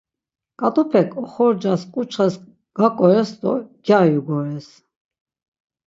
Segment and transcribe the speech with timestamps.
[0.59, 2.33] Ǩat̆upek oxorcas ǩuçxes
[2.77, 3.51] gaǩores do
[3.85, 4.67] gyari ugores.